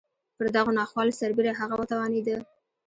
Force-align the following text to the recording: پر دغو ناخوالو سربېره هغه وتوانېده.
پر 0.37 0.45
دغو 0.55 0.71
ناخوالو 0.79 1.17
سربېره 1.21 1.51
هغه 1.59 1.75
وتوانېده. 1.77 2.35